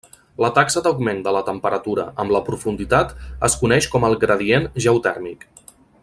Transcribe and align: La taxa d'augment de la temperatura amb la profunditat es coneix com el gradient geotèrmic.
La 0.43 0.47
taxa 0.53 0.81
d'augment 0.85 1.19
de 1.27 1.33
la 1.35 1.43
temperatura 1.49 2.05
amb 2.23 2.35
la 2.37 2.41
profunditat 2.49 3.13
es 3.49 3.59
coneix 3.65 3.89
com 3.97 4.09
el 4.11 4.17
gradient 4.27 4.69
geotèrmic. 4.87 5.47